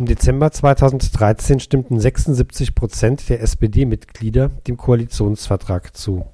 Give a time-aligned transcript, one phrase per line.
[0.00, 6.24] Im Dezember 2013 stimmten 76 Prozent der SPD-Mitglieder dem Koalitionsvertrag zu.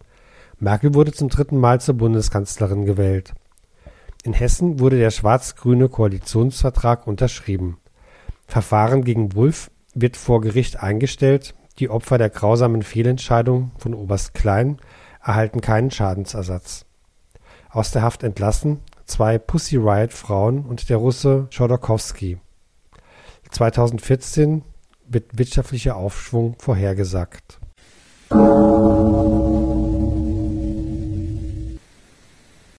[0.61, 3.35] Merkel wurde zum dritten Mal zur Bundeskanzlerin gewählt.
[4.23, 7.79] In Hessen wurde der schwarz-grüne Koalitionsvertrag unterschrieben.
[8.47, 14.79] Verfahren gegen Wulff wird vor Gericht eingestellt, die Opfer der grausamen Fehlentscheidung von Oberst Klein
[15.21, 16.87] erhalten keinen Schadensersatz.
[17.71, 22.39] Aus der Haft entlassen zwei Pussy Riot Frauen und der Russe Chodorkowski.
[23.51, 24.63] 2014
[25.09, 27.59] wird wirtschaftlicher Aufschwung vorhergesagt.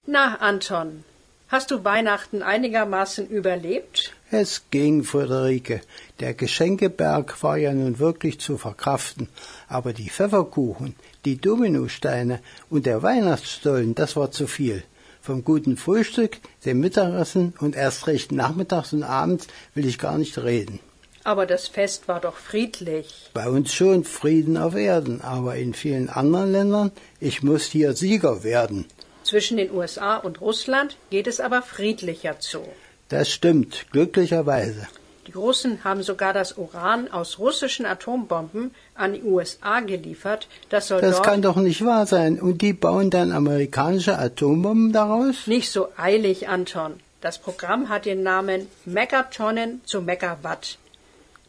[0.06, 1.04] Na, Anton,
[1.48, 4.14] hast du Weihnachten einigermaßen überlebt?
[4.30, 5.82] Es ging, Friederike.
[6.20, 9.30] Der Geschenkeberg war ja nun wirklich zu verkraften,
[9.70, 14.84] aber die Pfefferkuchen, die Dominosteine und der Weihnachtsstollen, das war zu viel.
[15.28, 20.38] Vom guten Frühstück, dem Mittagessen und erst recht nachmittags und abends will ich gar nicht
[20.38, 20.80] reden.
[21.26, 23.30] Aber das Fest war doch friedlich.
[23.34, 28.46] Bei uns schon Frieden auf Erden, aber in vielen anderen Ländern, ich muss hier Sieger
[28.46, 28.86] werden.
[29.24, 32.62] Zwischen den USA und Russland geht es aber friedlicher zu.
[33.10, 34.88] Das stimmt, glücklicherweise.
[35.28, 40.48] Die Russen haben sogar das Uran aus russischen Atombomben an die USA geliefert.
[40.70, 42.40] Das soll Das kann doch nicht wahr sein.
[42.40, 45.46] Und die bauen dann amerikanische Atombomben daraus?
[45.46, 46.94] nicht so eilig, Anton.
[47.20, 50.78] Das Programm hat den Namen Megatonnen zu Megawatt.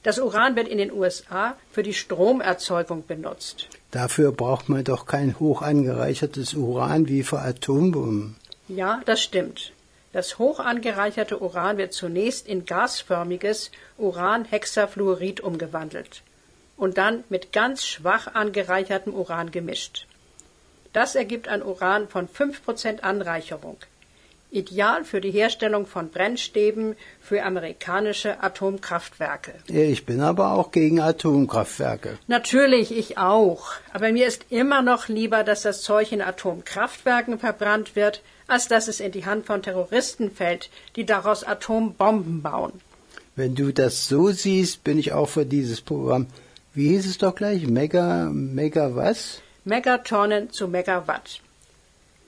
[0.03, 3.69] Das Uran wird in den USA für die Stromerzeugung benutzt.
[3.91, 8.37] Dafür braucht man doch kein hoch angereichertes Uran wie für Atombomben.
[8.69, 9.73] Ja, das stimmt.
[10.13, 16.23] Das hoch angereicherte Uran wird zunächst in gasförmiges Uranhexafluorid umgewandelt
[16.77, 20.07] und dann mit ganz schwach angereichertem Uran gemischt.
[20.93, 23.77] Das ergibt ein Uran von 5% Anreicherung.
[24.51, 29.53] Ideal für die Herstellung von Brennstäben für amerikanische Atomkraftwerke.
[29.67, 32.19] Ich bin aber auch gegen Atomkraftwerke.
[32.29, 33.73] Natürlich, ich auch.
[33.93, 38.89] Aber mir ist immer noch lieber, dass das Zeug in Atomkraftwerken verbrannt wird, als dass
[38.89, 42.81] es in die Hand von Terroristen fällt, die daraus Atombomben bauen.
[43.37, 46.27] Wenn du das so siehst, bin ich auch für dieses Programm.
[46.73, 47.67] Wie hieß es doch gleich?
[47.67, 49.43] Mega, mega was?
[49.65, 51.41] Megatonnen zu Megawatt.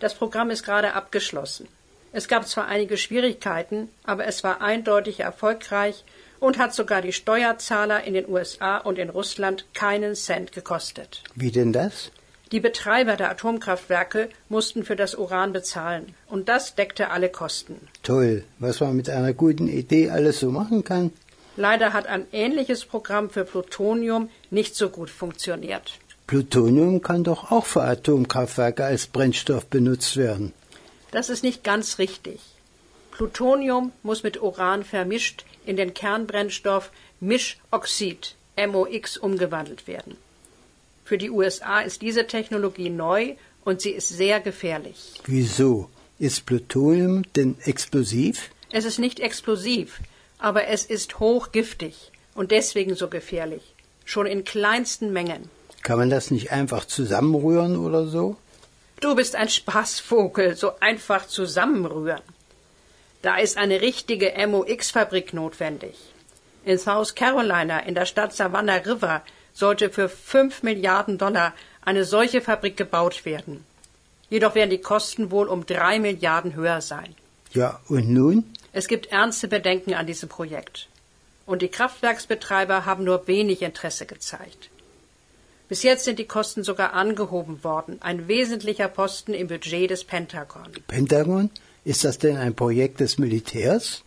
[0.01, 1.67] Das Programm ist gerade abgeschlossen.
[2.13, 6.05] Es gab zwar einige Schwierigkeiten, aber es war eindeutig erfolgreich
[6.41, 11.23] und hat sogar die Steuerzahler in den USA und in Russland keinen Cent gekostet.
[11.35, 12.11] Wie denn das?
[12.51, 17.77] Die Betreiber der Atomkraftwerke mussten für das Uran bezahlen, und das deckte alle Kosten.
[18.03, 21.13] Toll, was man mit einer guten Idee alles so machen kann.
[21.57, 25.93] Leider hat ein ähnliches Programm für Plutonium nicht so gut funktioniert.
[26.27, 30.53] Plutonium kann doch auch für Atomkraftwerke als Brennstoff benutzt werden.
[31.11, 32.41] Das ist nicht ganz richtig.
[33.11, 36.91] Plutonium muss mit Uran vermischt in den Kernbrennstoff
[37.21, 40.17] Mischoxid MOX umgewandelt werden.
[41.05, 43.35] Für die USA ist diese Technologie neu
[43.65, 45.21] und sie ist sehr gefährlich.
[45.27, 45.91] Wieso?
[46.19, 48.51] Ist Plutonium denn explosiv?
[48.71, 50.01] Es ist nicht explosiv,
[50.39, 53.75] aber es ist hochgiftig und deswegen so gefährlich.
[54.05, 55.51] Schon in kleinsten Mengen.
[55.83, 58.37] Kann man das nicht einfach zusammenrühren oder so?
[59.01, 62.23] Du bist ein Spaßvogel, so einfach zusammenrühren.
[63.23, 65.97] Da ist eine richtige MOX-Fabrik notwendig.
[66.65, 69.23] In South Carolina, in der Stadt Savannah River,
[69.55, 73.65] sollte für fünf Milliarden Dollar eine solche Fabrik gebaut werden.
[74.29, 77.15] Jedoch werden die Kosten wohl um drei Milliarden höher sein.
[77.53, 78.55] Ja, und nun?
[78.73, 80.89] Es gibt ernste Bedenken an diesem Projekt.
[81.47, 84.70] Und die Kraftwerksbetreiber haben nur wenig Interesse gezeigt.
[85.71, 90.67] Bis jetzt sind die Kosten sogar angehoben worden, ein wesentlicher Posten im Budget des Pentagon.
[90.89, 91.49] Pentagon?
[91.85, 94.03] Ist das denn ein Projekt des Militärs?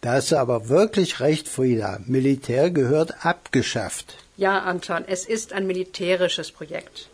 [0.00, 2.00] Da hast du aber wirklich recht, Frieda.
[2.06, 4.16] Militär gehört abgeschafft.
[4.36, 7.08] Ja, Anton, es ist ein militärisches Projekt.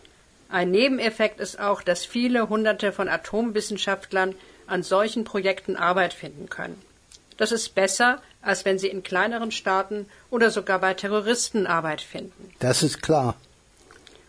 [0.48, 4.34] Ein Nebeneffekt ist auch, dass viele Hunderte von Atomwissenschaftlern
[4.66, 6.80] an solchen Projekten Arbeit finden können.
[7.36, 12.50] Das ist besser, als wenn sie in kleineren Staaten oder sogar bei Terroristen Arbeit finden.
[12.58, 13.36] Das ist klar.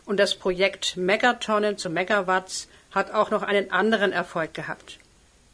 [0.05, 4.99] Und das Projekt Megatonnen zu Megawatts hat auch noch einen anderen Erfolg gehabt.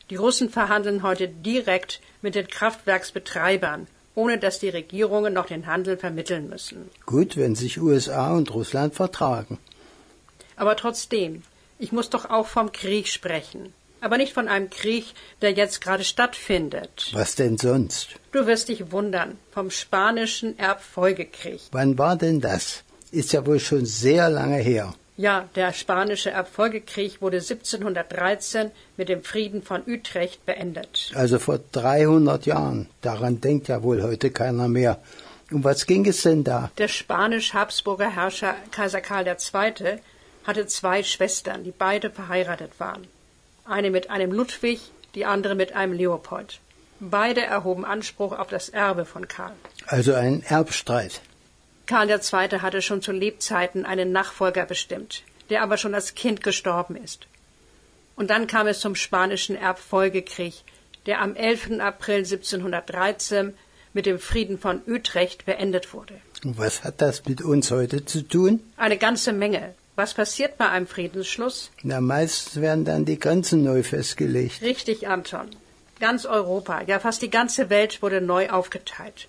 [0.09, 5.97] Die Russen verhandeln heute direkt mit den Kraftwerksbetreibern, ohne dass die Regierungen noch den Handel
[5.97, 6.89] vermitteln müssen.
[7.05, 9.59] Gut, wenn sich USA und Russland vertragen.
[10.55, 11.43] Aber trotzdem,
[11.77, 13.73] ich muss doch auch vom Krieg sprechen.
[14.01, 15.05] Aber nicht von einem Krieg,
[15.41, 17.09] der jetzt gerade stattfindet.
[17.13, 18.09] Was denn sonst?
[18.31, 21.61] Du wirst dich wundern, vom spanischen Erbfolgekrieg.
[21.71, 22.83] Wann war denn das?
[23.11, 24.93] Ist ja wohl schon sehr lange her.
[25.17, 31.11] Ja, der spanische Erbfolgekrieg wurde 1713 mit dem Frieden von Utrecht beendet.
[31.13, 32.87] Also vor 300 Jahren.
[33.01, 34.97] Daran denkt ja wohl heute keiner mehr.
[35.51, 36.71] Um was ging es denn da?
[36.77, 39.99] Der spanisch-Habsburger Herrscher Kaiser Karl II.
[40.45, 43.05] hatte zwei Schwestern, die beide verheiratet waren.
[43.69, 44.79] Eine mit einem Ludwig,
[45.13, 46.59] die andere mit einem Leopold.
[46.99, 49.53] Beide erhoben Anspruch auf das Erbe von Karl.
[49.85, 51.21] Also ein Erbstreit.
[51.85, 52.59] Karl II.
[52.61, 55.21] hatte schon zu Lebzeiten einen Nachfolger bestimmt,
[55.51, 57.27] der aber schon als Kind gestorben ist.
[58.15, 60.55] Und dann kam es zum spanischen Erbfolgekrieg,
[61.05, 61.79] der am 11.
[61.79, 63.53] April 1713
[63.93, 66.15] mit dem Frieden von Utrecht beendet wurde.
[66.43, 68.61] Und was hat das mit uns heute zu tun?
[68.77, 69.75] Eine ganze Menge.
[69.99, 71.71] Was passiert bei einem Friedensschluss?
[71.83, 74.61] Na, meistens werden dann die Grenzen neu festgelegt.
[74.61, 75.49] Richtig, Anton.
[75.99, 79.27] Ganz Europa, ja fast die ganze Welt wurde neu aufgeteilt.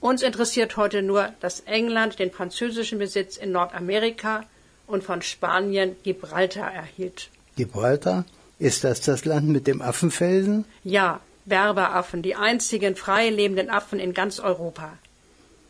[0.00, 4.44] Uns interessiert heute nur, dass England den französischen Besitz in Nordamerika
[4.86, 7.28] und von Spanien Gibraltar erhielt.
[7.56, 8.24] Gibraltar?
[8.58, 10.64] Ist das das Land mit dem Affenfelsen?
[10.84, 14.96] Ja, Berberaffen, die einzigen frei lebenden Affen in ganz Europa.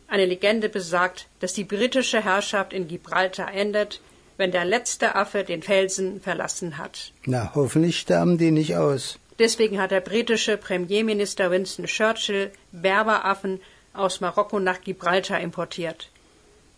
[0.07, 4.01] Eine Legende besagt, dass die britische Herrschaft in Gibraltar endet,
[4.37, 7.11] wenn der letzte Affe den Felsen verlassen hat.
[7.25, 9.19] Na, hoffentlich sterben die nicht aus.
[9.39, 13.59] Deswegen hat der britische Premierminister Winston Churchill Berberaffen
[13.93, 16.09] aus Marokko nach Gibraltar importiert,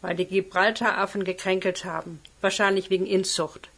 [0.02, 3.70] weil die Gibraltaraffen gekränkelt haben, wahrscheinlich wegen Inzucht.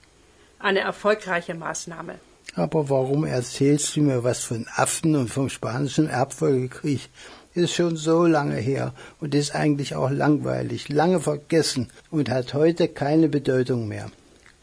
[0.59, 2.15] Eine erfolgreiche Maßnahme.
[2.55, 7.09] Aber warum erzählst du mir was von Affen und vom spanischen Erbfolgekrieg?
[7.53, 12.87] Ist schon so lange her und ist eigentlich auch langweilig, lange vergessen und hat heute
[12.87, 14.09] keine Bedeutung mehr.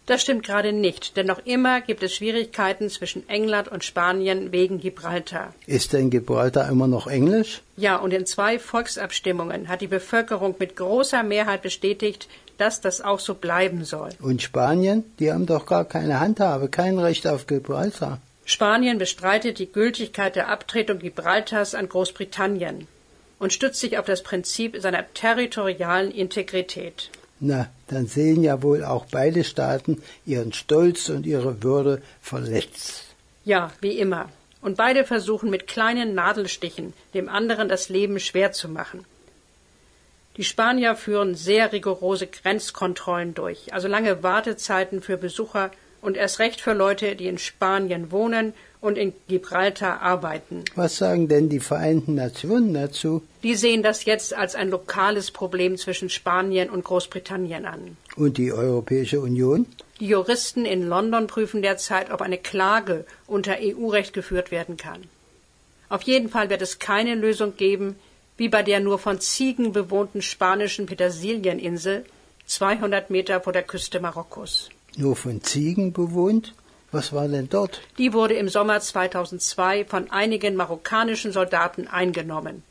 [0.07, 4.81] Das stimmt gerade nicht, denn noch immer gibt es Schwierigkeiten zwischen England und Spanien wegen
[4.81, 5.53] Gibraltar.
[5.67, 7.61] Ist denn Gibraltar immer noch Englisch?
[7.77, 12.27] Ja, und in zwei Volksabstimmungen hat die Bevölkerung mit großer Mehrheit bestätigt,
[12.57, 14.09] dass das auch so bleiben soll.
[14.23, 15.05] Und Spanien?
[15.19, 18.19] Die haben doch gar keine Handhabe, kein Recht auf Gibraltar.
[18.49, 22.89] Spanien bestreitet die Gültigkeit der Abtretung Gibraltars an Großbritannien
[23.39, 27.11] und stützt sich auf das Prinzip seiner territorialen Integrität.
[27.41, 33.05] Na, dann sehen ja wohl auch beide Staaten ihren Stolz und ihre Würde verletzt.
[33.45, 34.31] Ja, wie immer.
[34.63, 39.05] Und beide versuchen mit kleinen Nadelstichen dem anderen das Leben schwer zu machen.
[40.39, 46.61] Die Spanier führen sehr rigorose Grenzkontrollen durch, also lange Wartezeiten für Besucher und erst recht
[46.61, 50.65] für Leute, die in Spanien wohnen und in Gibraltar arbeiten.
[50.77, 53.23] Was sagen denn die Vereinten Nationen dazu?
[53.43, 57.97] Die sehen das jetzt als ein lokales Problem zwischen Spanien und Großbritannien an.
[58.17, 59.67] Und die Europäische Union?
[60.01, 65.03] Die Juristen in London prüfen derzeit, ob eine Klage unter EU-Recht geführt werden kann.
[65.89, 67.97] Auf jeden Fall wird es keine Lösung geben,
[68.37, 72.05] wie bei der nur von Ziegen bewohnten spanischen Petersilieninsel,
[72.47, 74.71] 200 Meter vor der Küste Marokkos.
[74.99, 76.55] Nur von Ziegen bewohnt?
[76.91, 77.83] Was war denn dort?
[77.99, 82.65] Die wurde im Sommer 2002 von einigen marokkanischen Soldaten eingenommen.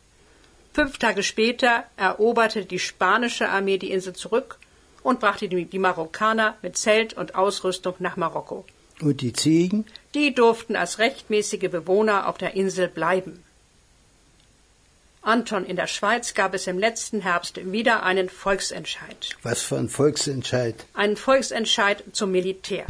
[0.74, 4.60] Fünf Tage später eroberte die spanische Armee die Insel zurück
[5.04, 8.66] und brachte die, die Marokkaner mit Zelt und Ausrüstung nach Marokko.
[9.00, 9.86] Und die Ziegen?
[10.14, 13.42] Die durften als rechtmäßige Bewohner auf der Insel bleiben.
[15.28, 19.36] Anton, in der Schweiz gab es im letzten Herbst wieder einen Volksentscheid.
[19.44, 20.86] Was für ein Volksentscheid?
[20.94, 22.86] Einen Volksentscheid zum Militär.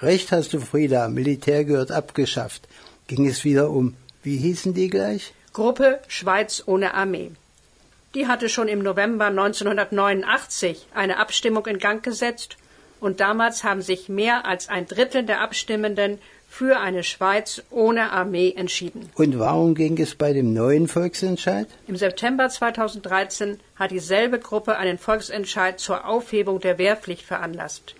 [0.00, 1.08] Recht hast du, Frieda.
[1.08, 2.66] Militär gehört abgeschafft.
[3.08, 5.34] Ging es wieder um, wie hießen die gleich?
[5.52, 7.32] Gruppe Schweiz ohne Armee.
[8.14, 12.56] Die hatte schon im November 1989 eine Abstimmung in Gang gesetzt
[13.00, 18.54] und damals haben sich mehr als ein Drittel der Abstimmenden für eine Schweiz ohne Armee
[18.56, 19.10] entschieden.
[19.14, 21.68] Und warum ging es bei dem neuen Volksentscheid?
[21.86, 27.94] Im September 2013 hat dieselbe Gruppe einen Volksentscheid zur Aufhebung der Wehrpflicht veranlasst.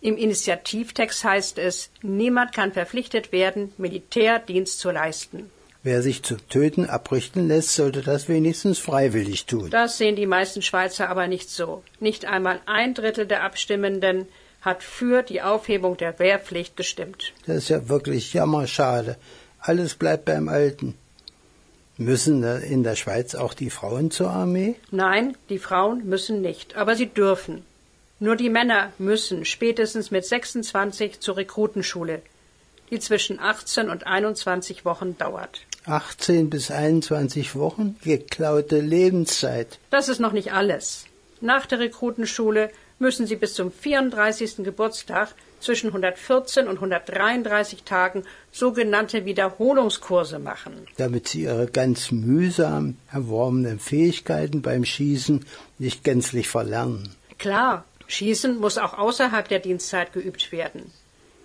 [0.00, 5.48] Im Initiativtext heißt es, niemand kann verpflichtet werden, Militärdienst zu leisten.
[5.84, 9.70] Wer sich zum Töten abrichten lässt, sollte das wenigstens freiwillig tun.
[9.70, 11.82] Das sehen die meisten Schweizer aber nicht so.
[12.00, 14.26] Nicht einmal ein Drittel der Abstimmenden
[14.62, 17.32] hat für die Aufhebung der Wehrpflicht gestimmt.
[17.46, 19.16] Das ist ja wirklich jammerschade.
[19.58, 20.94] Alles bleibt beim Alten.
[21.98, 24.76] Müssen in der Schweiz auch die Frauen zur Armee?
[24.90, 27.64] Nein, die Frauen müssen nicht, aber sie dürfen.
[28.18, 32.22] Nur die Männer müssen spätestens mit 26 zur Rekrutenschule,
[32.90, 35.60] die zwischen 18 und 21 Wochen dauert.
[35.86, 37.96] 18 bis 21 Wochen?
[38.02, 39.78] Geklaute Lebenszeit.
[39.90, 41.06] Das ist noch nicht alles.
[41.40, 42.70] Nach der Rekrutenschule
[43.02, 44.64] müssen sie bis zum 34.
[44.64, 50.86] Geburtstag zwischen 114 und 133 Tagen sogenannte Wiederholungskurse machen.
[50.96, 55.44] Damit sie ihre ganz mühsam erworbenen Fähigkeiten beim Schießen
[55.78, 57.14] nicht gänzlich verlernen.
[57.38, 60.90] Klar, Schießen muss auch außerhalb der Dienstzeit geübt werden.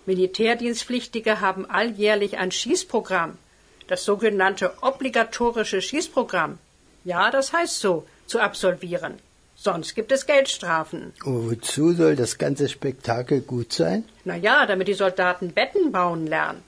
[0.06, 3.36] Militärdienstpflichtige haben alljährlich ein Schießprogramm,
[3.88, 6.58] das sogenannte obligatorische Schießprogramm.
[7.04, 9.14] Ja, das heißt so, zu absolvieren.
[9.60, 11.12] Sonst gibt es Geldstrafen.
[11.24, 14.04] Und wozu soll das ganze Spektakel gut sein?
[14.24, 16.62] Na ja, damit die Soldaten Betten bauen lernen.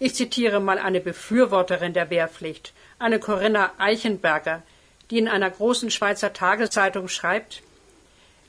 [0.00, 4.62] Ich zitiere mal eine Befürworterin der Wehrpflicht, eine Corinna Eichenberger,
[5.10, 7.62] die in einer großen Schweizer Tageszeitung schreibt,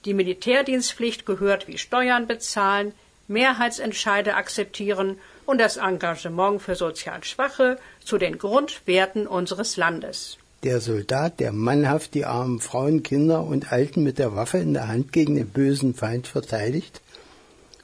[0.06, 2.94] die Militärdienstpflicht gehört wie Steuern bezahlen,
[3.28, 10.38] Mehrheitsentscheide akzeptieren und das Engagement für sozial Schwache zu den Grundwerten unseres Landes.
[10.64, 14.88] Der Soldat, der mannhaft die armen Frauen, Kinder und Alten mit der Waffe in der
[14.88, 17.02] Hand gegen den bösen Feind verteidigt?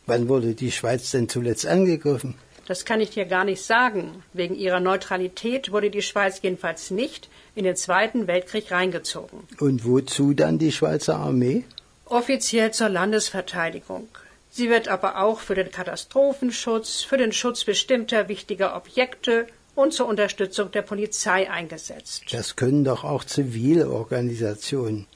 [0.08, 2.34] Wann wurde die Schweiz denn zuletzt angegriffen?
[2.66, 4.24] Das kann ich dir gar nicht sagen.
[4.34, 9.40] Wegen ihrer Neutralität wurde die Schweiz jedenfalls nicht in den Zweiten Weltkrieg reingezogen.
[9.60, 11.66] Und wozu dann die Schweizer Armee?
[12.06, 14.08] Offiziell zur Landesverteidigung.
[14.50, 20.08] Sie wird aber auch für den Katastrophenschutz, für den Schutz bestimmter wichtiger Objekte und zur
[20.08, 22.24] Unterstützung der Polizei eingesetzt.
[22.32, 25.08] Das können doch auch zivile Organisationen.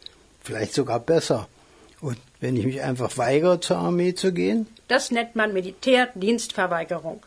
[0.43, 1.47] Vielleicht sogar besser.
[2.01, 4.67] Und wenn ich mich einfach weigere, zur Armee zu gehen?
[4.87, 7.23] Das nennt man Militärdienstverweigerung.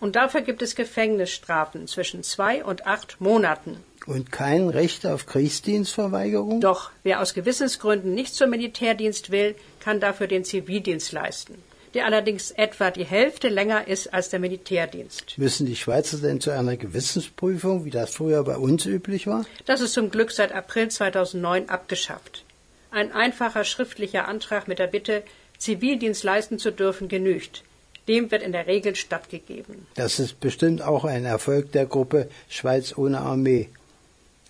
[0.00, 3.78] Und dafür gibt es Gefängnisstrafen zwischen zwei und acht Monaten.
[4.06, 6.60] Und kein Recht auf Kriegsdienstverweigerung?
[6.60, 11.54] Doch, wer aus Gewissensgründen nicht zum Militärdienst will, kann dafür den Zivildienst leisten
[11.94, 15.38] der allerdings etwa die Hälfte länger ist als der Militärdienst.
[15.38, 19.46] Müssen die Schweizer denn zu einer Gewissensprüfung, wie das früher bei uns üblich war?
[19.64, 22.44] Das ist zum Glück seit April 2009 abgeschafft.
[22.90, 25.22] Ein einfacher schriftlicher Antrag mit der Bitte,
[25.58, 27.62] Zivildienst leisten zu dürfen, genügt.
[28.08, 29.86] Dem wird in der Regel stattgegeben.
[29.94, 33.68] Das ist bestimmt auch ein Erfolg der Gruppe Schweiz ohne Armee.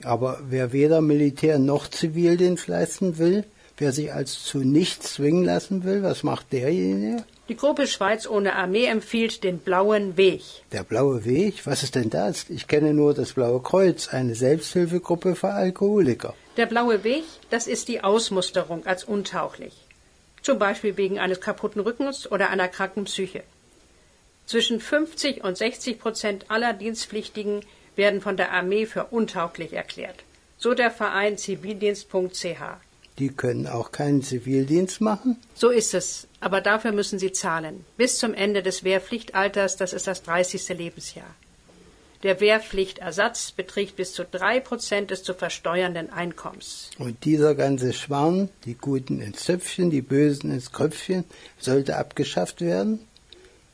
[0.02, 3.44] Aber wer weder Militär noch Zivildienst leisten will,
[3.76, 7.24] wer sich also zu nichts zwingen lassen will, was macht derjenige?
[7.50, 10.42] Die Gruppe Schweiz ohne Armee empfiehlt den Blauen Weg.
[10.72, 11.66] Der Blaue Weg?
[11.66, 12.48] Was ist denn das?
[12.48, 16.34] Ich kenne nur das Blaue Kreuz, eine Selbsthilfegruppe für Alkoholiker.
[16.56, 19.74] Der Blaue Weg, das ist die Ausmusterung als untauglich.
[20.40, 23.42] Zum Beispiel wegen eines kaputten Rückens oder einer kranken Psyche.
[24.46, 27.60] Zwischen 50 und 60 Prozent aller Dienstpflichtigen
[27.94, 30.16] werden von der Armee für untauglich erklärt.
[30.56, 32.62] So der Verein zivildienst.ch.
[33.18, 35.36] Die können auch keinen Zivildienst machen?
[35.54, 36.26] So ist es.
[36.40, 37.84] Aber dafür müssen sie zahlen.
[37.96, 40.68] Bis zum Ende des Wehrpflichtalters, das ist das 30.
[40.70, 41.34] Lebensjahr.
[42.24, 46.90] Der Wehrpflichtersatz beträgt bis zu drei Prozent des zu versteuernden Einkommens.
[46.98, 51.24] Und dieser ganze Schwarm, die Guten ins Zöpfchen, die Bösen ins Kröpfchen,
[51.58, 53.00] sollte abgeschafft werden?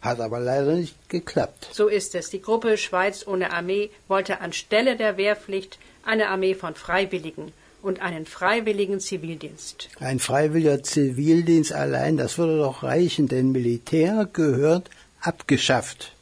[0.02, 1.68] Hat aber leider nicht geklappt.
[1.72, 2.30] So ist es.
[2.30, 8.26] Die Gruppe Schweiz ohne Armee wollte anstelle der Wehrpflicht eine Armee von Freiwilligen und einen
[8.26, 9.88] freiwilligen Zivildienst.
[10.00, 16.12] Ein freiwilliger Zivildienst allein, das würde doch reichen, denn Militär gehört abgeschafft.